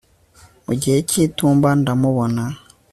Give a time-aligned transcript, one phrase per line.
[0.65, 2.43] Mu gihe cyitumba ndamubona